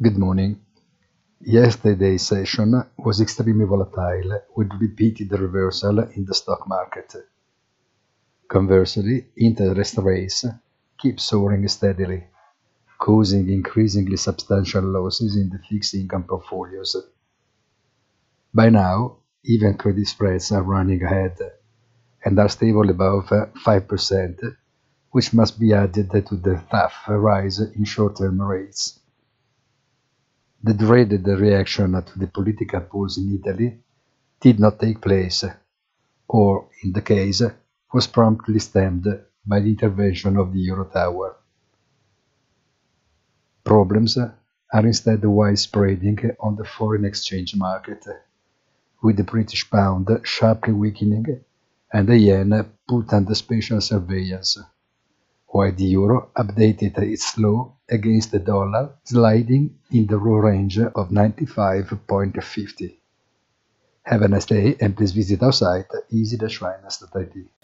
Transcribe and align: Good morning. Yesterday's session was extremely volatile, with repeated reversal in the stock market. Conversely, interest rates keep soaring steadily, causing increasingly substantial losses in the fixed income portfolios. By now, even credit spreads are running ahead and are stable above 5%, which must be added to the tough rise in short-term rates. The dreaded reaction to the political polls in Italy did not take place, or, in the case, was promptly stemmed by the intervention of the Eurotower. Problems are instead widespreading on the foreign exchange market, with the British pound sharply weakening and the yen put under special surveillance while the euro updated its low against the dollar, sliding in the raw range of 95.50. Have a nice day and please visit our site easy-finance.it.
Good 0.00 0.16
morning. 0.16 0.60
Yesterday's 1.40 2.22
session 2.24 2.84
was 2.98 3.20
extremely 3.20 3.64
volatile, 3.64 4.42
with 4.54 4.70
repeated 4.78 5.32
reversal 5.32 5.98
in 6.14 6.24
the 6.24 6.34
stock 6.34 6.68
market. 6.68 7.12
Conversely, 8.46 9.26
interest 9.36 9.98
rates 9.98 10.46
keep 10.96 11.18
soaring 11.18 11.66
steadily, 11.66 12.28
causing 12.96 13.48
increasingly 13.48 14.16
substantial 14.16 14.84
losses 14.84 15.34
in 15.34 15.50
the 15.50 15.58
fixed 15.68 15.94
income 15.94 16.22
portfolios. 16.22 16.94
By 18.54 18.68
now, 18.68 19.16
even 19.42 19.76
credit 19.76 20.06
spreads 20.06 20.52
are 20.52 20.62
running 20.62 21.02
ahead 21.02 21.38
and 22.24 22.38
are 22.38 22.48
stable 22.48 22.88
above 22.88 23.26
5%, 23.26 24.56
which 25.10 25.34
must 25.34 25.58
be 25.58 25.72
added 25.72 26.12
to 26.12 26.36
the 26.36 26.62
tough 26.70 26.94
rise 27.08 27.58
in 27.58 27.82
short-term 27.82 28.40
rates. 28.40 28.97
The 30.62 30.74
dreaded 30.74 31.26
reaction 31.26 31.92
to 31.92 32.18
the 32.18 32.26
political 32.26 32.80
polls 32.80 33.16
in 33.18 33.34
Italy 33.42 33.78
did 34.40 34.58
not 34.58 34.78
take 34.80 35.00
place, 35.00 35.44
or, 36.28 36.68
in 36.82 36.92
the 36.92 37.02
case, 37.02 37.42
was 37.92 38.06
promptly 38.08 38.58
stemmed 38.58 39.06
by 39.46 39.60
the 39.60 39.70
intervention 39.70 40.36
of 40.36 40.52
the 40.52 40.68
Eurotower. 40.68 41.34
Problems 43.64 44.18
are 44.18 44.86
instead 44.86 45.24
widespreading 45.24 46.18
on 46.40 46.56
the 46.56 46.64
foreign 46.64 47.04
exchange 47.04 47.54
market, 47.54 48.04
with 49.02 49.16
the 49.16 49.24
British 49.24 49.70
pound 49.70 50.08
sharply 50.24 50.72
weakening 50.72 51.44
and 51.92 52.08
the 52.08 52.18
yen 52.18 52.72
put 52.88 53.12
under 53.12 53.34
special 53.34 53.80
surveillance 53.80 54.58
while 55.48 55.72
the 55.72 55.84
euro 55.84 56.30
updated 56.36 56.98
its 56.98 57.36
low 57.38 57.74
against 57.88 58.30
the 58.30 58.38
dollar, 58.38 58.90
sliding 59.04 59.78
in 59.90 60.06
the 60.06 60.16
raw 60.18 60.38
range 60.38 60.78
of 60.78 61.08
95.50. 61.10 62.96
Have 64.02 64.22
a 64.22 64.28
nice 64.28 64.46
day 64.46 64.76
and 64.80 64.96
please 64.96 65.12
visit 65.12 65.42
our 65.42 65.52
site 65.52 65.90
easy-finance.it. 66.10 67.57